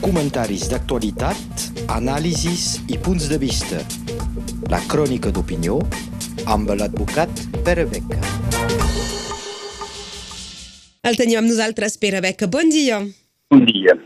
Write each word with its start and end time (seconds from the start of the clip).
Comentaris 0.00 0.68
d'actualitat, 0.70 1.64
anàlisis 1.92 2.80
i 2.88 2.98
punts 2.98 3.28
de 3.30 3.38
vista. 3.40 3.80
La 4.72 4.80
crònica 4.90 5.32
d'opinió 5.34 5.78
amb 6.46 6.72
l'advocat 6.76 7.30
Pere 7.66 7.86
Beca. 7.90 8.20
El 11.02 11.16
tenim 11.16 11.40
amb 11.40 11.50
nosaltres, 11.50 11.96
Pere 11.98 12.20
Beca. 12.24 12.46
Bon 12.46 12.68
dia. 12.70 13.00
Bon 13.50 13.64
dia. 13.66 13.96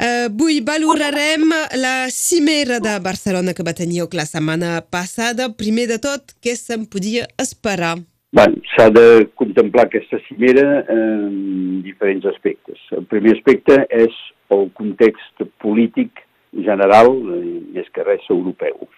Uh, 0.00 0.26
avui 0.30 0.62
valorarem 0.64 1.50
la 1.76 2.08
cimera 2.08 2.78
de 2.80 2.98
Barcelona 3.04 3.52
que 3.52 3.64
va 3.66 3.74
tenir 3.76 4.06
la 4.12 4.24
setmana 4.24 4.80
passada. 4.80 5.50
Primer 5.52 5.86
de 5.90 5.98
tot, 5.98 6.32
què 6.40 6.56
se'n 6.56 6.86
podia 6.86 7.26
esperar? 7.36 7.98
S'ha 8.36 8.90
de 8.92 9.30
contemplar 9.40 9.86
aquesta 9.86 10.18
cimera 10.26 10.82
en 10.92 11.80
diferents 11.80 12.26
aspectes. 12.28 12.76
El 12.92 13.06
primer 13.08 13.32
aspecte 13.32 13.78
és 13.88 14.12
el 14.52 14.66
context 14.76 15.40
polític 15.64 16.20
general, 16.66 17.14
i 17.32 17.54
més 17.72 17.88
que 17.94 18.04
res 18.04 18.26
europeu. 18.34 18.90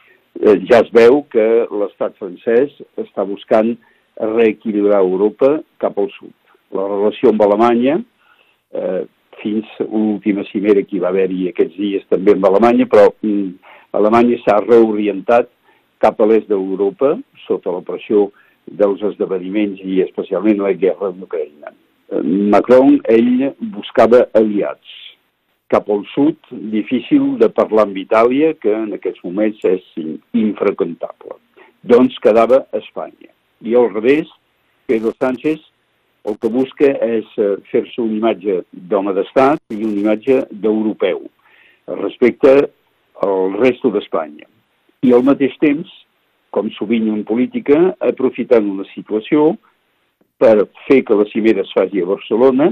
Eh, 0.42 0.56
ja 0.66 0.80
es 0.82 0.90
veu 0.94 1.20
que 1.30 1.46
l'estat 1.70 2.16
francès 2.18 2.74
està 2.98 3.22
buscant 3.28 3.76
reequilibrar 4.18 5.04
Europa 5.06 5.52
cap 5.78 6.02
al 6.02 6.10
sud. 6.16 6.34
La 6.74 6.88
relació 6.90 7.30
amb 7.30 7.46
Alemanya, 7.46 8.00
eh, 8.74 9.04
fins 9.38 9.70
l'última 9.84 10.42
cimera 10.50 10.82
que 10.82 10.98
hi 10.98 11.04
va 11.04 11.12
haver-hi 11.14 11.46
aquests 11.52 11.78
dies 11.78 12.10
també 12.10 12.34
amb 12.34 12.50
Alemanya, 12.50 12.90
però 12.90 13.06
mm, 13.22 13.54
Alemanya 14.02 14.42
s'ha 14.42 14.58
reorientat 14.66 15.46
cap 16.02 16.18
a 16.18 16.26
l'est 16.26 16.50
d'Europa 16.50 17.14
sota 17.46 17.70
la 17.74 17.86
pressió 17.86 18.28
dels 18.80 19.02
esdeveniments 19.12 19.80
i 19.84 20.00
especialment 20.04 20.62
la 20.64 20.74
guerra 20.76 21.12
d'Ucraïna. 21.14 21.72
Macron, 22.54 22.98
ell 23.08 23.50
buscava 23.74 24.26
aliats. 24.38 24.96
Cap 25.68 25.90
al 25.92 26.04
sud, 26.14 26.38
difícil 26.72 27.34
de 27.40 27.50
parlar 27.52 27.84
amb 27.84 27.98
Itàlia, 28.00 28.54
que 28.56 28.72
en 28.72 28.94
aquests 28.96 29.20
moments 29.24 29.64
és 29.68 29.84
infrequentable. 30.32 31.36
Doncs 31.84 32.16
quedava 32.24 32.62
Espanya. 32.76 33.28
I 33.60 33.76
al 33.76 33.90
revés, 33.92 34.30
Pedro 34.88 35.12
Sánchez 35.18 35.60
el 36.28 36.36
que 36.40 36.50
busca 36.52 36.90
és 37.04 37.28
eh, 37.40 37.54
fer-se 37.70 38.00
una 38.02 38.16
imatge 38.18 38.62
d'home 38.90 39.14
d'estat 39.16 39.60
i 39.72 39.80
una 39.80 40.00
imatge 40.02 40.42
d'europeu 40.50 41.22
respecte 42.02 42.54
al 43.24 43.54
resto 43.56 43.92
d'Espanya. 43.94 44.48
I 45.06 45.14
al 45.14 45.24
mateix 45.24 45.54
temps, 45.62 45.88
com 46.54 46.70
sovint 46.76 47.08
en 47.12 47.24
política, 47.28 47.78
aprofitant 48.00 48.68
una 48.68 48.86
situació 48.94 49.52
per 50.38 50.68
fer 50.86 51.02
que 51.04 51.16
la 51.18 51.26
cimera 51.32 51.64
es 51.66 51.74
faci 51.74 52.02
a 52.02 52.08
Barcelona 52.08 52.70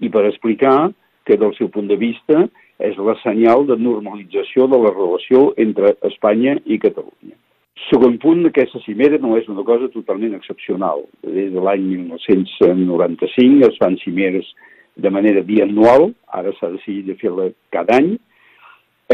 i 0.00 0.10
per 0.12 0.24
explicar 0.28 0.90
que 1.26 1.36
del 1.36 1.52
seu 1.58 1.68
punt 1.68 1.90
de 1.90 1.98
vista 2.00 2.46
és 2.78 2.96
la 3.02 3.16
senyal 3.24 3.66
de 3.66 3.76
normalització 3.76 4.68
de 4.70 4.78
la 4.78 4.94
relació 4.94 5.52
entre 5.58 5.96
Espanya 6.06 6.56
i 6.64 6.78
Catalunya. 6.78 7.34
Segon 7.88 8.16
punt, 8.22 8.44
aquesta 8.46 8.80
cimera 8.84 9.18
no 9.22 9.36
és 9.38 9.46
una 9.50 9.64
cosa 9.66 9.90
totalment 9.92 10.34
excepcional. 10.38 11.04
Des 11.22 11.52
de 11.54 11.62
l'any 11.62 11.84
1995 12.10 13.68
es 13.68 13.78
fan 13.82 13.98
cimeres 14.02 14.46
de 14.98 15.10
manera 15.14 15.44
bianual, 15.46 16.10
ara 16.34 16.52
s'ha 16.58 16.70
decidit 16.74 17.06
de 17.06 17.18
fer-la 17.20 17.50
cada 17.74 17.98
any. 18.00 18.16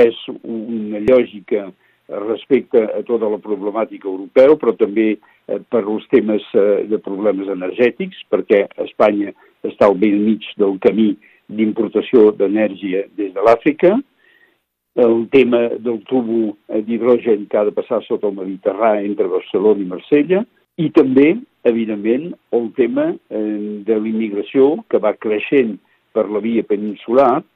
És 0.01 0.17
una 0.43 1.01
lògica 1.05 1.69
respecte 2.09 2.83
a 2.85 3.03
tota 3.07 3.29
la 3.33 3.41
problemàtica 3.41 4.09
europea, 4.09 4.57
però 4.61 4.75
també 4.77 5.15
eh, 5.15 5.61
per 5.69 5.85
els 5.85 6.07
temes 6.13 6.45
eh, 6.55 6.85
de 6.91 6.99
problemes 7.03 7.49
energètics, 7.49 8.25
perquè 8.31 8.67
Espanya 8.85 9.33
està 9.65 9.89
al 9.89 9.97
vell 10.01 10.19
mig 10.21 10.45
del 10.61 10.77
camí 10.85 11.15
d'importació 11.49 12.31
d'energia 12.37 13.05
des 13.17 13.33
de 13.35 13.45
l'Àfrica, 13.45 13.97
el 14.95 15.25
tema 15.33 15.69
del 15.83 16.05
tubo 16.07 16.55
d'hidrogen 16.69 17.49
que 17.51 17.59
ha 17.59 17.65
de 17.67 17.75
passar 17.75 17.99
sota 18.05 18.29
el 18.29 18.37
Mediterrani 18.37 19.09
entre 19.09 19.27
Barcelona 19.27 19.83
i 19.83 19.89
Marsella, 19.91 20.45
i 20.79 20.91
també, 20.95 21.35
evidentment, 21.67 22.31
el 22.55 22.71
tema 22.79 23.09
eh, 23.11 23.83
de 23.87 23.99
l'immigració 23.99 24.85
que 24.91 25.01
va 25.03 25.15
creixent 25.19 25.77
per 26.15 26.29
la 26.31 26.43
via 26.43 26.63
peninsular 26.67 27.41
eh, 27.41 27.54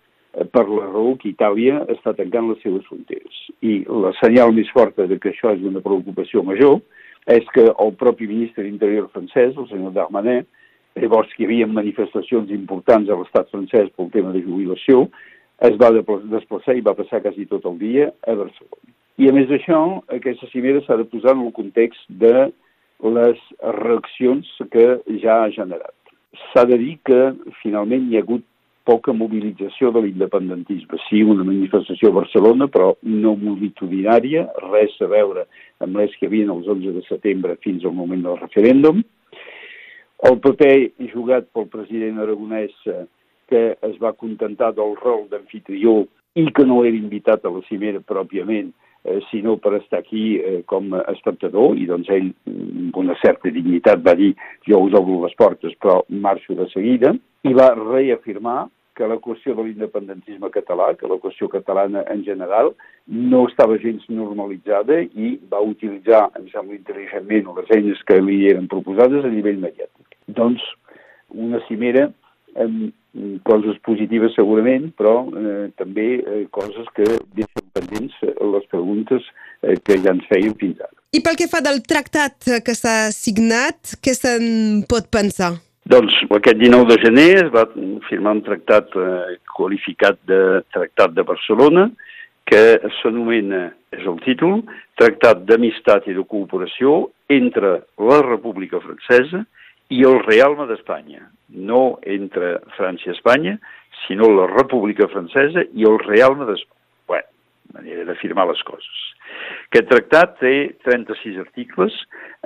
per 0.52 0.64
la 0.68 0.86
raó 0.86 1.16
que 1.18 1.30
Itàlia 1.32 1.82
està 1.94 2.12
tancant 2.16 2.50
les 2.50 2.60
seves 2.62 2.84
fronteres. 2.88 3.40
I 3.64 3.82
la 3.88 4.12
senyal 4.20 4.52
més 4.54 4.70
forta 4.74 5.06
de 5.08 5.18
que 5.18 5.32
això 5.32 5.54
és 5.56 5.64
una 5.66 5.82
preocupació 5.84 6.44
major 6.46 6.78
és 7.28 7.48
que 7.54 7.66
el 7.68 7.92
propi 8.00 8.28
ministre 8.28 8.64
d'Interior 8.64 9.08
francès, 9.12 9.56
el 9.56 9.68
senyor 9.68 9.92
Darmanin, 9.96 10.46
llavors 10.98 11.32
que 11.34 11.44
hi 11.44 11.48
havia 11.48 11.66
manifestacions 11.70 12.50
importants 12.54 13.10
a 13.10 13.18
l'estat 13.18 13.50
francès 13.52 13.90
pel 13.96 14.08
tema 14.14 14.32
de 14.34 14.42
jubilació, 14.44 15.08
es 15.66 15.74
va 15.80 15.90
desplaçar 15.92 16.76
i 16.78 16.84
va 16.86 16.96
passar 16.98 17.20
quasi 17.22 17.46
tot 17.50 17.66
el 17.66 17.78
dia 17.80 18.08
a 18.26 18.34
Barcelona. 18.38 18.94
I 19.18 19.28
a 19.28 19.34
més 19.34 19.48
d'això, 19.50 19.78
aquesta 20.14 20.46
cimera 20.52 20.80
s'ha 20.86 20.96
de 21.00 21.06
posar 21.10 21.34
en 21.34 21.46
el 21.48 21.52
context 21.52 22.04
de 22.22 22.48
les 23.02 23.40
reaccions 23.82 24.46
que 24.72 24.86
ja 25.22 25.42
ha 25.42 25.50
generat. 25.54 25.94
S'ha 26.52 26.64
de 26.70 26.78
dir 26.78 26.94
que 27.06 27.18
finalment 27.62 28.06
hi 28.06 28.18
ha 28.18 28.22
hagut 28.22 28.44
poca 28.88 29.12
mobilització 29.12 29.92
de 29.92 30.00
l'independentisme. 30.06 30.96
Sí, 31.08 31.20
una 31.20 31.44
manifestació 31.44 32.08
a 32.08 32.16
Barcelona, 32.22 32.70
però 32.72 32.94
no 33.04 33.34
multitudinària, 33.36 34.46
res 34.70 34.96
a 35.04 35.10
veure 35.12 35.44
amb 35.84 36.00
les 36.00 36.14
que 36.16 36.24
hi 36.24 36.30
havia 36.30 36.48
els 36.54 36.68
11 36.72 36.96
de 36.96 37.04
setembre 37.08 37.58
fins 37.64 37.84
al 37.84 37.96
moment 37.98 38.24
del 38.24 38.40
referèndum. 38.40 39.04
El 40.28 40.40
paper 40.42 40.74
jugat 41.12 41.52
pel 41.54 41.68
president 41.70 42.18
aragonès 42.24 42.74
que 43.48 43.62
es 43.82 43.96
va 44.02 44.16
contentar 44.16 44.72
del 44.76 44.96
rol 45.00 45.26
d'anfitrió 45.30 46.02
i 46.38 46.46
que 46.54 46.64
no 46.68 46.82
era 46.84 46.96
invitat 46.96 47.44
a 47.44 47.52
la 47.52 47.62
cimera 47.68 48.00
pròpiament, 48.04 48.72
eh, 49.04 49.20
sinó 49.30 49.56
per 49.56 49.74
estar 49.78 50.00
aquí 50.00 50.38
eh, 50.38 50.62
com 50.66 50.92
a 50.94 51.04
espectador, 51.12 51.76
i 51.78 51.86
doncs 51.88 52.10
ell, 52.14 52.32
amb 52.50 52.96
una 53.00 53.16
certa 53.22 53.50
dignitat, 53.52 54.02
va 54.04 54.14
dir 54.18 54.34
jo 54.68 54.82
us 54.86 54.96
obro 54.96 55.22
les 55.24 55.36
portes, 55.38 55.74
però 55.80 56.02
marxo 56.08 56.56
de 56.58 56.68
seguida, 56.74 57.14
i 57.48 57.54
va 57.56 57.72
reafirmar 57.78 58.66
que 58.98 59.06
la 59.06 59.20
qüestió 59.22 59.54
de 59.54 59.64
l'independentisme 59.64 60.50
català, 60.50 60.90
que 60.98 61.06
la 61.10 61.20
qüestió 61.22 61.48
catalana 61.52 62.02
en 62.10 62.24
general, 62.26 62.72
no 63.06 63.44
estava 63.46 63.78
gens 63.78 64.04
normalitzada 64.10 65.00
i 65.06 65.36
va 65.52 65.62
utilitzar, 65.62 66.26
em 66.38 66.48
sembla 66.50 66.76
intel·ligentment, 66.80 67.52
les 67.60 67.74
eines 67.78 68.02
que 68.08 68.18
li 68.20 68.42
eren 68.50 68.66
proposades 68.70 69.24
a 69.24 69.32
nivell 69.32 69.62
mediàtic. 69.62 70.18
Doncs 70.34 70.64
una 71.30 71.62
cimera 71.68 72.08
amb 72.58 72.90
coses 73.48 73.78
positives 73.86 74.34
segurament, 74.36 74.90
però 74.98 75.14
eh, 75.26 75.68
també 75.80 76.08
eh, 76.18 76.42
coses 76.54 76.86
que 76.96 77.06
deixen 77.36 77.70
pendents 77.74 78.14
eh, 78.22 78.34
les 78.54 78.66
preguntes 78.70 79.24
eh, 79.62 79.78
que 79.84 79.98
ja 80.02 80.14
ens 80.14 80.26
feien 80.30 80.54
fins 80.60 80.82
ara. 80.84 80.94
I 81.16 81.22
pel 81.24 81.38
que 81.40 81.48
fa 81.50 81.62
del 81.64 81.80
tractat 81.88 82.50
que 82.64 82.74
s'ha 82.76 83.08
signat, 83.14 83.96
què 84.04 84.14
se'n 84.14 84.84
pot 84.90 85.08
pensar? 85.10 85.54
Doncs 85.88 86.12
aquest 86.36 86.58
19 86.60 86.84
de 86.90 86.96
gener 87.00 87.30
es 87.46 87.50
va 87.54 87.62
firmar 88.10 88.34
un 88.36 88.42
tractat 88.44 88.92
eh, 88.92 89.38
qualificat 89.56 90.18
de 90.28 90.60
Tractat 90.74 91.14
de 91.16 91.24
Barcelona 91.24 91.86
que 92.48 92.60
s'anomena, 92.98 93.70
és 93.96 94.04
el 94.04 94.18
títol, 94.20 94.58
Tractat 95.00 95.46
d'Amistat 95.48 96.10
i 96.10 96.16
de 96.16 96.24
Cooperació 96.28 97.06
entre 97.32 97.70
la 98.10 98.18
República 98.26 98.82
Francesa 98.84 99.40
i 99.88 100.02
el 100.04 100.18
Realme 100.26 100.66
d'Espanya, 100.68 101.22
no 101.56 101.80
entre 102.04 102.58
França 102.76 103.08
i 103.08 103.14
Espanya, 103.14 103.56
sinó 104.02 104.28
la 104.34 104.44
República 104.50 105.08
Francesa 105.08 105.64
i 105.72 105.88
el 105.88 105.96
Realme 106.04 106.50
d'Espanya. 106.50 106.84
Bé, 107.08 107.22
manera 107.78 108.04
d'afirmar 108.10 108.44
les 108.52 108.60
coses. 108.68 109.00
Aquest 109.70 109.88
tractat 109.88 110.36
té 110.44 110.54
36 110.84 111.40
articles 111.46 111.96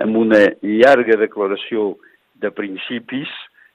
amb 0.07 0.23
una 0.23 0.45
llarga 0.63 1.19
declaració 1.19 1.97
de 2.43 2.51
principis 2.55 3.31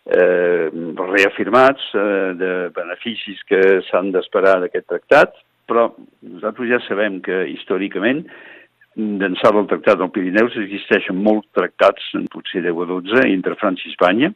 eh, 0.05 0.69
reafirmats, 0.97 1.89
eh, 1.95 2.33
de 2.39 2.51
beneficis 2.75 3.41
que 3.49 3.61
s'han 3.89 4.11
d'esperar 4.15 4.59
d'aquest 4.63 4.87
tractat, 4.87 5.35
però 5.67 5.89
nosaltres 6.23 6.71
ja 6.71 6.79
sabem 6.87 7.19
que 7.23 7.43
històricament 7.51 8.23
d'ençà 8.97 9.51
del 9.53 9.67
tractat 9.69 9.99
del 9.99 10.09
Pirineus 10.13 10.55
existeixen 10.57 11.19
molts 11.21 11.45
tractats, 11.53 12.07
potser 12.33 12.63
10 12.65 12.79
o 12.81 12.87
12, 12.95 13.27
entre 13.29 13.57
França 13.59 13.85
i 13.85 13.91
Espanya, 13.91 14.31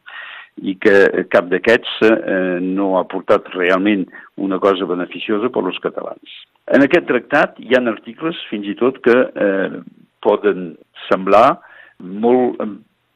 i 0.60 0.74
que 0.76 1.24
cap 1.32 1.48
d'aquests 1.48 2.02
eh, 2.04 2.60
no 2.60 2.92
ha 2.98 3.06
portat 3.08 3.48
realment 3.56 4.04
una 4.36 4.60
cosa 4.60 4.86
beneficiosa 4.86 5.48
per 5.50 5.64
als 5.64 5.80
catalans. 5.82 6.36
En 6.76 6.84
aquest 6.84 7.08
tractat 7.08 7.58
hi 7.58 7.74
ha 7.74 7.82
articles, 7.90 8.38
fins 8.50 8.68
i 8.68 8.76
tot, 8.78 9.00
que 9.02 9.16
eh, 9.16 9.80
poden 10.22 10.74
semblar 11.08 11.58
molt 11.98 12.60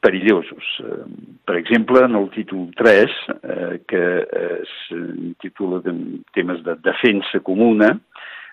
perillosos. 0.07 0.67
Eh, 0.87 1.03
per 1.45 1.57
exemple, 1.59 2.05
en 2.07 2.15
el 2.15 2.31
títol 2.31 2.69
3, 2.79 3.17
eh, 3.35 3.81
que 3.91 4.05
eh, 4.23 4.61
s'intitula 4.87 5.83
de 5.83 5.95
temes 6.37 6.63
de 6.67 6.77
defensa 6.87 7.43
comuna, 7.43 7.91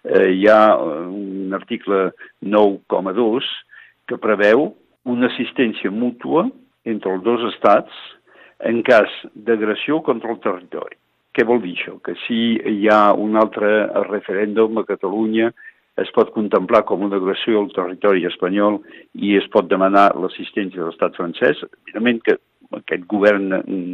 eh, 0.03 0.31
hi 0.33 0.47
ha 0.49 0.75
un 0.77 1.53
article 1.53 2.09
9,2 2.41 3.51
que 4.09 4.17
preveu 4.17 4.71
una 5.05 5.29
assistència 5.29 5.91
mútua 5.91 6.47
entre 6.89 7.13
els 7.13 7.23
dos 7.23 7.45
estats 7.53 8.03
en 8.63 8.81
cas 8.87 9.11
d'agressió 9.33 10.01
contra 10.01 10.33
el 10.33 10.41
territori. 10.43 10.97
Què 11.33 11.45
vol 11.47 11.63
dir 11.63 11.73
això? 11.75 11.97
Que 12.05 12.13
si 12.27 12.39
hi 12.57 12.89
ha 12.91 13.13
un 13.17 13.37
altre 13.39 13.87
referèndum 14.09 14.77
a 14.77 14.85
Catalunya 14.87 15.49
es 16.01 16.09
pot 16.15 16.31
contemplar 16.33 16.83
com 16.89 17.03
una 17.05 17.19
agressió 17.21 17.59
al 17.61 17.69
territori 17.75 18.25
espanyol 18.25 18.79
i 19.13 19.35
es 19.37 19.45
pot 19.53 19.69
demanar 19.69 20.09
l'assistència 20.17 20.81
de 20.81 20.87
l'estat 20.89 21.19
francès. 21.19 21.61
Evidentment 21.85 22.23
que 22.25 22.37
aquest 22.79 23.03
govern 23.11 23.51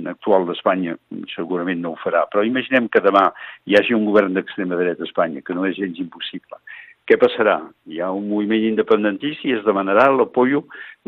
actual 0.08 0.46
d'Espanya 0.48 0.96
segurament 1.34 1.82
no 1.84 1.94
ho 1.94 2.00
farà, 2.00 2.24
però 2.32 2.46
imaginem 2.48 2.88
que 2.88 3.04
demà 3.04 3.26
hi 3.68 3.76
hagi 3.76 3.96
un 3.98 4.06
govern 4.08 4.38
d'extrema 4.38 4.80
dreta 4.80 5.04
a 5.04 5.10
Espanya, 5.10 5.44
que 5.44 5.56
no 5.58 5.66
és 5.68 5.76
gens 5.80 6.00
impossible. 6.00 6.62
Què 7.10 7.16
passarà? 7.18 7.56
Hi 7.90 7.98
ha 8.06 8.12
un 8.14 8.28
moviment 8.30 8.68
independentista 8.68 9.48
i 9.50 9.56
es 9.56 9.64
demanarà 9.66 10.04
l'apoyo 10.14 10.60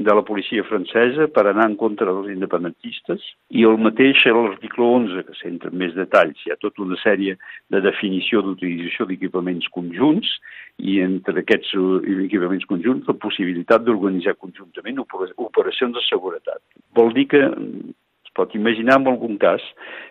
de 0.02 0.16
la 0.18 0.24
policia 0.26 0.64
francesa 0.66 1.28
per 1.36 1.44
anar 1.46 1.68
en 1.70 1.76
contra 1.78 2.08
dels 2.10 2.32
independentistes 2.34 3.28
i 3.54 3.68
el 3.70 3.78
mateix 3.78 4.24
a 4.26 4.34
l'article 4.34 4.88
11, 4.96 5.22
que 5.28 5.38
s'entra 5.38 5.70
en 5.70 5.78
més 5.78 5.94
detalls. 5.94 6.42
Hi 6.42 6.56
ha 6.56 6.58
tota 6.58 6.82
una 6.88 6.98
sèrie 7.04 7.38
de 7.70 7.84
definició 7.86 8.42
d'utilització 8.42 9.06
d'equipaments 9.12 9.70
conjunts 9.78 10.34
i 10.82 10.98
entre 11.06 11.46
aquests 11.46 11.78
equipaments 12.26 12.66
conjunts 12.74 13.14
la 13.14 13.20
possibilitat 13.22 13.86
d'organitzar 13.86 14.40
conjuntament 14.42 15.06
operacions 15.06 15.94
de 15.94 16.08
seguretat. 16.10 16.66
Vol 16.98 17.14
dir 17.14 17.30
que 17.30 17.46
es 17.46 18.34
pot 18.34 18.58
imaginar 18.58 18.98
en 18.98 19.14
algun 19.14 19.38
cas 19.38 19.62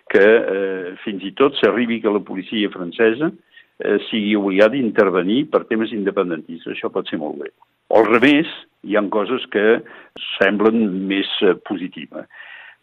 que 0.07 0.23
eh, 0.23 0.91
fins 1.03 1.27
i 1.27 1.35
tot 1.35 1.59
s'arribi 1.59 1.99
que 1.99 2.15
la 2.15 2.23
policia 2.23 2.71
francesa 2.71 3.33
eh, 3.83 3.97
sigui 4.09 4.35
obligat 4.39 4.73
d'intervenir 4.75 5.45
per 5.53 5.65
temes 5.69 5.93
independentistes. 5.95 6.75
Això 6.75 6.91
pot 6.93 7.09
ser 7.09 7.19
molt 7.21 7.39
greu. 7.41 7.53
Al 7.97 8.07
revés, 8.07 8.49
hi 8.87 8.97
han 8.97 9.09
coses 9.13 9.43
que 9.53 9.81
semblen 10.37 10.81
més 11.09 11.29
eh, 11.41 11.55
positives. 11.67 12.29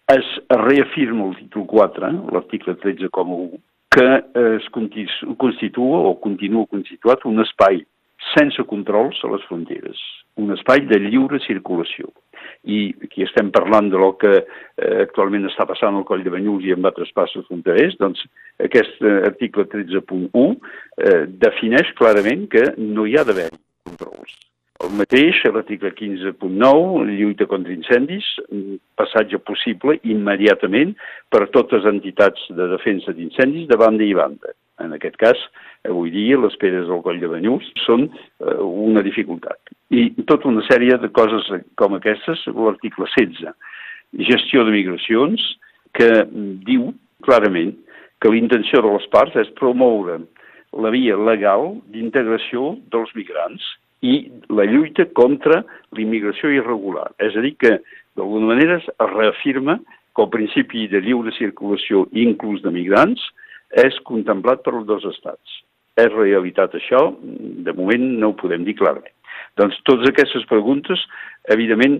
Es 0.08 0.28
reafirma 0.52 1.28
el 1.28 1.36
títol 1.36 1.66
4, 1.68 2.12
l'article 2.32 2.74
13,1, 2.80 3.60
que 3.92 4.08
es 4.56 4.68
constitua 4.72 6.00
o 6.08 6.14
continua 6.22 6.68
constituat 6.70 7.26
un 7.28 7.44
espai 7.44 7.82
sense 8.34 8.62
controls 8.70 9.20
a 9.24 9.30
les 9.32 9.44
fronteres, 9.48 10.00
un 10.38 10.50
espai 10.54 10.84
de 10.90 10.98
lliure 11.02 11.40
circulació. 11.44 12.10
I 12.68 12.80
aquí 13.06 13.24
estem 13.24 13.52
parlant 13.54 13.90
de 13.92 14.00
lo 14.00 14.12
que 14.20 14.32
eh, 14.38 14.98
actualment 15.04 15.46
està 15.48 15.66
passant 15.68 15.96
al 15.96 16.06
Coll 16.08 16.24
de 16.26 16.34
Banyuls 16.34 16.66
i 16.66 16.74
en 16.74 16.86
altres 16.88 17.12
passos 17.14 17.46
fronterers, 17.46 17.96
doncs 18.02 18.24
aquest 18.64 19.00
eh, 19.02 19.20
article 19.30 19.68
13.1 19.70 20.44
eh, 20.44 21.24
defineix 21.46 21.94
clarament 21.98 22.46
que 22.52 22.66
no 22.78 23.06
hi 23.06 23.18
ha 23.18 23.26
d'haver 23.28 23.50
controls. 23.86 24.36
El 24.78 24.92
mateix, 24.94 25.40
l'article 25.50 25.90
15.9, 25.90 27.06
lluita 27.08 27.48
contra 27.50 27.74
incendis, 27.74 28.26
passatge 28.98 29.40
possible 29.42 29.96
immediatament 30.06 30.92
per 31.34 31.48
totes 31.54 31.82
les 31.82 31.88
entitats 31.96 32.44
de 32.54 32.68
defensa 32.76 33.14
d'incendis 33.16 33.66
de 33.70 33.78
banda 33.80 34.06
i 34.06 34.14
banda. 34.14 34.54
En 34.84 34.94
aquest 34.94 35.16
cas, 35.18 35.40
avui 35.88 36.12
dia, 36.14 36.38
les 36.38 36.54
pedres 36.62 36.86
del 36.90 37.02
coll 37.02 37.18
de 37.22 37.30
Banyús 37.30 37.66
són 37.84 38.06
eh, 38.08 38.54
una 38.62 39.02
dificultat. 39.06 39.58
I 39.90 40.10
tota 40.28 40.50
una 40.50 40.64
sèrie 40.68 40.98
de 41.02 41.10
coses 41.14 41.48
com 41.80 41.96
aquestes, 41.96 42.44
l'article 42.54 43.08
16, 43.16 43.52
gestió 44.28 44.64
de 44.64 44.74
migracions, 44.74 45.42
que 45.96 46.08
diu 46.68 46.92
clarament 47.26 47.74
que 48.22 48.30
la 48.30 48.38
intenció 48.38 48.82
de 48.82 48.92
les 48.94 49.06
parts 49.12 49.36
és 49.40 49.50
promoure 49.58 50.20
la 50.78 50.90
via 50.92 51.16
legal 51.16 51.78
d'integració 51.92 52.74
dels 52.92 53.12
migrants 53.16 53.64
i 54.04 54.28
la 54.52 54.66
lluita 54.68 55.08
contra 55.16 55.62
l'immigració 55.96 56.52
irregular. 56.54 57.08
És 57.18 57.34
a 57.36 57.42
dir, 57.42 57.56
que 57.58 57.78
d'alguna 58.18 58.52
manera 58.52 58.78
es 58.78 58.88
reafirma 59.14 59.78
que 60.14 60.24
el 60.24 60.30
principi 60.34 60.86
de 60.90 61.00
lliure 61.02 61.32
circulació 61.38 62.06
inclús 62.12 62.62
de 62.62 62.74
migrants 62.74 63.22
és 63.76 63.96
contemplat 64.08 64.62
per 64.64 64.76
dos 64.84 65.04
estats. 65.08 65.62
És 65.98 66.12
realitat 66.14 66.74
això? 66.78 67.08
De 67.66 67.74
moment 67.74 68.04
no 68.20 68.30
ho 68.30 68.38
podem 68.38 68.64
dir 68.64 68.76
clarament. 68.78 69.14
Doncs 69.58 69.78
totes 69.86 70.12
aquestes 70.12 70.44
preguntes, 70.50 71.00
evidentment, 71.50 71.98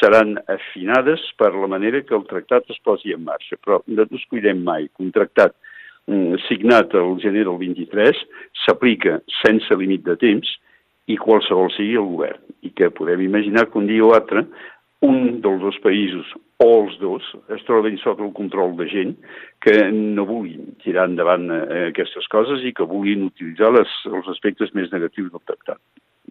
seran 0.00 0.36
afinades 0.50 1.22
per 1.38 1.52
la 1.54 1.68
manera 1.70 2.02
que 2.02 2.14
el 2.16 2.24
tractat 2.26 2.70
es 2.72 2.78
posi 2.84 3.14
en 3.14 3.24
marxa, 3.26 3.58
però 3.62 3.82
no 3.86 4.06
ens 4.06 4.24
cuidem 4.30 4.62
mai 4.64 4.88
un 5.02 5.12
tractat 5.14 5.54
mm, 6.08 6.40
signat 6.48 6.94
el 6.96 7.18
gener 7.22 7.44
del 7.46 7.58
23 7.60 8.22
s'aplica 8.64 9.20
sense 9.42 9.76
límit 9.76 10.06
de 10.06 10.16
temps 10.22 10.54
i 11.06 11.18
qualsevol 11.20 11.70
sigui 11.76 11.98
el 12.00 12.08
govern. 12.14 12.40
I 12.66 12.72
que 12.74 12.90
podem 12.90 13.22
imaginar 13.28 13.68
que 13.70 13.78
un 13.78 13.86
dia 13.86 14.04
o 14.04 14.14
altre 14.16 14.46
un 15.04 15.40
dels 15.44 15.60
dos 15.60 15.76
països 15.84 16.28
o 16.62 16.68
els 16.80 16.96
dos 17.02 17.26
es 17.52 17.64
troben 17.68 17.98
sota 18.00 18.24
el 18.24 18.32
control 18.36 18.76
de 18.78 18.86
gent 18.88 19.12
que 19.60 19.74
no 19.92 20.24
vulguin 20.28 20.72
tirar 20.84 21.04
endavant 21.10 21.50
eh, 21.52 21.82
aquestes 21.90 22.28
coses 22.32 22.64
i 22.64 22.72
que 22.72 22.88
vulguin 22.88 23.26
utilitzar 23.28 23.74
les, 23.76 23.92
els 24.08 24.30
aspectes 24.32 24.72
més 24.74 24.88
negatius 24.94 25.30
del 25.34 25.44
tractat. 25.44 25.80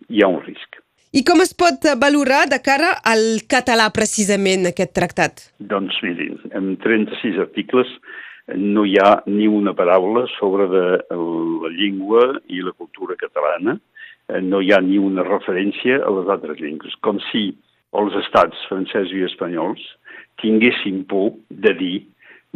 Hi 0.09 0.23
ha 0.23 0.31
un 0.31 0.41
risc. 0.41 0.81
I 1.15 1.21
com 1.23 1.39
es 1.45 1.53
pot 1.55 1.85
valorar 2.01 2.45
de 2.51 2.59
cara 2.59 2.95
al 3.05 3.45
català 3.47 3.87
precisament 3.95 4.67
aquest 4.67 4.95
tractat? 4.97 5.45
Doncs 5.59 6.01
mirin, 6.03 6.41
en 6.57 6.73
36 6.83 7.37
articles 7.45 7.91
no 8.57 8.83
hi 8.85 8.97
ha 9.01 9.21
ni 9.29 9.47
una 9.47 9.73
paraula 9.77 10.25
sobre 10.35 10.67
de 10.73 10.85
la 11.15 11.71
llengua 11.77 12.27
i 12.51 12.65
la 12.65 12.73
cultura 12.73 13.15
catalana, 13.21 13.77
Eh, 14.27 14.41
no 14.41 14.61
hi 14.61 14.71
ha 14.73 14.79
ni 14.81 14.97
una 14.97 15.23
referència 15.25 15.99
a 16.01 16.11
les 16.17 16.29
altres 16.33 16.57
llengües, 16.57 16.95
com 17.05 17.19
si 17.29 17.51
els 18.01 18.17
estats 18.23 18.65
francesos 18.69 19.13
i 19.15 19.25
espanyols 19.27 19.83
tinguessin 20.41 21.03
por 21.09 21.33
de 21.49 21.73
dir 21.79 21.95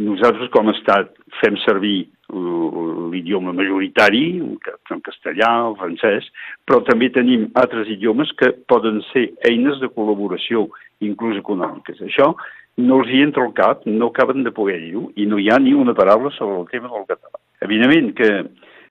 nosaltres 0.00 0.48
com 0.54 0.70
a 0.70 0.74
estat 0.76 1.12
fem 1.40 1.58
servir 1.66 2.08
l'idioma 2.30 3.52
majoritari, 3.52 4.38
en 4.40 5.02
castellà, 5.04 5.50
el 5.66 5.76
francès, 5.80 6.28
però 6.64 6.80
també 6.86 7.10
tenim 7.12 7.48
altres 7.58 7.90
idiomes 7.90 8.30
que 8.38 8.52
poden 8.70 9.00
ser 9.10 9.26
eines 9.50 9.80
de 9.82 9.90
col·laboració, 9.90 10.68
inclús 11.04 11.40
econòmiques. 11.40 12.00
Això 12.06 12.32
no 12.80 13.00
els 13.02 13.10
hi 13.10 13.22
entra 13.26 13.44
al 13.44 13.54
cap, 13.56 13.84
no 13.86 14.12
acaben 14.12 14.44
de 14.46 14.54
poder 14.54 14.78
dir-ho, 14.84 15.08
i 15.16 15.26
no 15.26 15.40
hi 15.40 15.50
ha 15.50 15.58
ni 15.58 15.74
una 15.74 15.94
paraula 15.94 16.30
sobre 16.36 16.60
el 16.60 16.68
tema 16.70 16.92
del 16.92 17.08
català. 17.10 17.42
Evidentment 17.66 18.14
que 18.16 18.30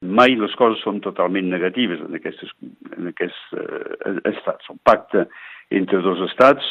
mai 0.01 0.35
les 0.39 0.53
coses 0.59 0.83
són 0.83 0.99
totalment 1.03 1.49
negatives 1.51 2.03
en, 2.05 2.19
aquestes, 2.19 2.51
en 2.97 3.09
aquests 3.11 3.39
eh, 3.55 4.19
estats. 4.33 4.69
El 4.71 4.79
pacte 4.83 5.25
entre 5.69 6.01
dos 6.06 6.21
estats 6.30 6.66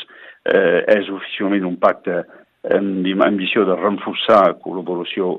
eh, 0.45 0.85
és 0.99 1.11
oficialment 1.13 1.67
un 1.69 1.79
pacte 1.81 2.23
amb 2.75 3.23
ambició 3.23 3.65
de 3.65 3.77
reforçar 3.79 4.59
col·laboració 4.65 5.31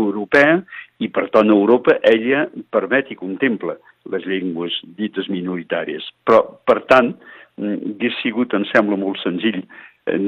europea 0.00 0.62
i, 0.98 1.08
per 1.12 1.28
tant, 1.34 1.50
Europa, 1.52 1.98
ella 2.02 2.46
permet 2.72 3.12
i 3.12 3.18
contempla 3.18 3.76
les 4.10 4.24
llengües 4.26 4.74
dites 4.98 5.28
minoritàries. 5.28 6.06
Però, 6.24 6.40
per 6.66 6.80
tant, 6.90 7.12
mm, 7.60 7.98
hauria 8.00 8.16
sigut, 8.22 8.54
em 8.54 8.64
sembla, 8.72 8.96
molt 8.96 9.20
senzill 9.22 9.60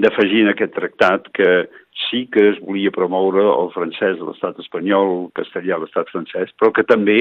d'afegir 0.03 0.45
en 0.45 0.53
aquest 0.53 0.75
tractat 0.77 1.29
que 1.37 1.69
sí 2.09 2.27
que 2.33 2.51
es 2.51 2.61
volia 2.65 2.93
promoure 2.95 3.43
el 3.43 3.71
francès 3.75 4.19
de 4.19 4.27
l'estat 4.27 4.59
espanyol, 4.63 5.11
el 5.17 5.27
castellà 5.37 5.77
a 5.77 5.81
l'estat 5.83 6.09
francès, 6.13 6.53
però 6.59 6.73
que 6.73 6.87
també 6.89 7.19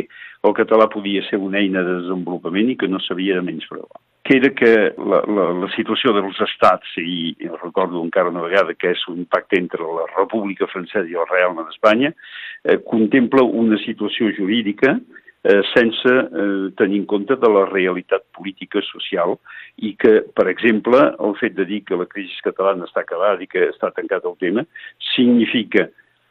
el 0.47 0.55
català 0.57 0.87
podia 0.91 1.23
ser 1.27 1.39
una 1.41 1.59
eina 1.59 1.83
de 1.83 1.99
desenvolupament 2.03 2.71
i 2.71 2.77
que 2.79 2.87
no 2.87 3.01
s'havia 3.03 3.39
de 3.39 3.45
menysprear. 3.47 3.87
Queda 4.29 4.51
que 4.53 4.71
la, 4.97 5.21
la, 5.25 5.45
la 5.63 5.69
situació 5.73 6.13
dels 6.13 6.37
estats, 6.45 6.91
i, 7.01 7.33
i 7.39 7.49
recordo 7.49 8.03
encara 8.03 8.31
una 8.31 8.43
vegada 8.45 8.75
que 8.77 8.93
és 8.93 9.05
un 9.09 9.25
pacte 9.25 9.57
entre 9.57 9.83
la 9.83 10.05
República 10.15 10.67
Francesa 10.69 11.07
i 11.09 11.17
el 11.17 11.29
Real 11.31 11.57
d'Espanya, 11.57 12.13
eh, 12.63 12.77
contempla 12.85 13.43
una 13.43 13.79
situació 13.85 14.29
jurídica 14.37 14.95
eh, 14.95 15.18
sense 15.73 16.11
eh, 16.11 16.71
tenir 16.75 16.99
en 16.99 17.05
compte 17.05 17.35
de 17.39 17.49
la 17.49 17.65
realitat 17.69 18.25
política 18.35 18.81
social 18.83 19.37
i 19.77 19.93
que, 19.95 20.19
per 20.35 20.49
exemple, 20.51 20.99
el 20.99 21.35
fet 21.39 21.55
de 21.55 21.65
dir 21.65 21.83
que 21.87 21.95
la 21.95 22.09
crisi 22.11 22.35
catalana 22.43 22.89
està 22.89 23.05
acabada 23.05 23.39
i 23.43 23.47
que 23.47 23.69
està 23.69 23.91
tancat 23.95 24.27
el 24.27 24.35
tema 24.41 24.65
significa 25.15 25.87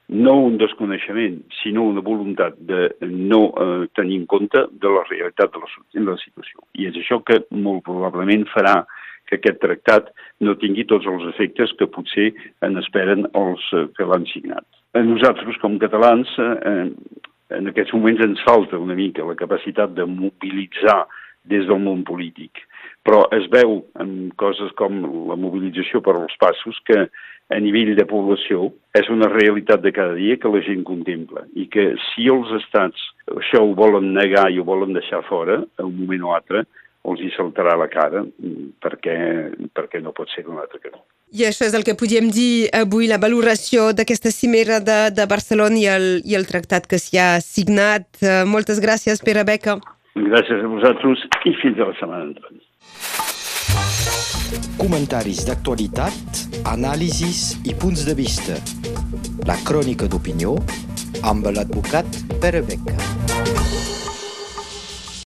no 0.09 0.35
un 0.41 0.57
desconeixement, 0.57 1.43
sinó 1.63 1.85
una 1.85 2.01
voluntat 2.01 2.57
de 2.59 2.89
no 3.09 3.43
eh, 3.53 3.89
tenir 3.95 4.23
en 4.23 4.27
compte 4.27 4.65
de 4.73 4.93
la 4.93 5.05
realitat 5.09 5.53
de 5.53 5.61
la, 5.61 5.69
de 5.95 6.05
la 6.07 6.17
situació. 6.23 6.65
I 6.81 6.89
és 6.89 6.97
això 6.97 7.21
que 7.25 7.43
molt 7.53 7.85
probablement 7.85 8.47
farà 8.55 8.83
que 9.29 9.37
aquest 9.37 9.61
tractat 9.61 10.09
no 10.41 10.57
tingui 10.57 10.87
tots 10.89 11.07
els 11.09 11.27
efectes 11.29 11.75
que 11.77 11.91
potser 11.93 12.31
en 12.65 12.81
esperen 12.81 13.29
els 13.37 13.65
eh, 13.77 13.85
que 13.97 14.09
l'han 14.09 14.25
signat. 14.33 14.65
A 14.97 15.05
nosaltres, 15.05 15.61
com 15.61 15.77
catalans, 15.81 16.33
eh, 16.41 16.89
en 17.57 17.71
aquests 17.71 17.95
moments 17.97 18.25
ens 18.25 18.43
falta 18.47 18.81
una 18.81 18.97
mica 18.99 19.27
la 19.27 19.39
capacitat 19.39 19.95
de 19.97 20.07
mobilitzar 20.09 21.05
des 21.49 21.67
del 21.69 21.81
món 21.81 22.05
polític. 22.05 22.65
Però 23.07 23.23
es 23.33 23.47
veu 23.53 23.81
en 24.03 24.31
coses 24.41 24.73
com 24.77 25.01
la 25.31 25.37
mobilització 25.41 26.03
per 26.05 26.17
als 26.19 26.35
passos 26.41 26.77
que 26.85 27.07
a 27.49 27.59
nivell 27.65 27.95
de 27.97 28.05
població 28.05 28.69
és 28.99 29.09
una 29.09 29.31
realitat 29.33 29.81
de 29.81 29.93
cada 29.97 30.13
dia 30.19 30.37
que 30.37 30.51
la 30.53 30.61
gent 30.67 30.83
contempla 30.85 31.47
i 31.57 31.65
que 31.73 31.95
si 32.11 32.29
els 32.29 32.51
estats 32.59 33.07
això 33.39 33.63
ho 33.65 33.73
volen 33.79 34.13
negar 34.17 34.51
i 34.53 34.61
ho 34.61 34.67
volen 34.69 34.93
deixar 34.97 35.23
fora, 35.29 35.63
a 35.79 35.87
un 35.87 35.97
moment 36.03 36.27
o 36.29 36.35
altre, 36.37 36.67
els 37.07 37.21
hi 37.23 37.31
saltarà 37.37 37.77
la 37.79 37.89
cara 37.93 38.25
perquè, 38.83 39.17
perquè 39.75 40.01
no 40.03 40.13
pot 40.17 40.31
ser 40.35 40.45
d'un 40.47 40.59
altre 40.61 40.81
camí. 40.83 41.01
I 41.39 41.45
això 41.45 41.67
és 41.69 41.75
el 41.77 41.85
que 41.85 41.97
podíem 41.99 42.31
dir 42.33 42.69
avui, 42.73 43.07
la 43.09 43.21
valoració 43.21 43.93
d'aquesta 43.93 44.33
cimera 44.33 44.81
de, 44.81 44.99
de 45.13 45.27
Barcelona 45.29 45.77
i 45.77 45.87
el, 45.93 46.09
i 46.25 46.35
el 46.39 46.49
tractat 46.49 46.89
que 46.89 47.01
s'hi 47.01 47.21
ha 47.21 47.31
signat. 47.45 48.09
Uh, 48.23 48.45
moltes 48.49 48.81
gràcies, 48.81 49.21
Pere 49.25 49.45
Beca. 49.45 49.77
Gràcies 50.19 50.65
a 50.65 50.73
vosaltres 50.73 51.27
i 51.47 51.55
fins 51.61 51.79
a 51.79 51.91
la 51.91 51.99
setmana 52.01 52.31
entrant. 52.33 52.65
Comentaris 54.79 55.45
d'actualitat, 55.45 56.43
anàlisis 56.73 57.59
i 57.69 57.77
punts 57.77 58.07
de 58.09 58.17
vista. 58.19 58.57
La 59.47 59.59
crònica 59.69 60.09
d'opinió 60.09 60.57
amb 61.29 61.51
l'advocat 61.53 62.23
Pere 62.41 62.65
Beca. 62.65 63.58